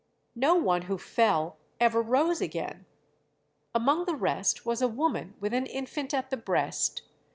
[0.33, 2.87] No one who fell ever rose again.
[3.75, 7.03] Among the rest was a woman with an infant at the breast.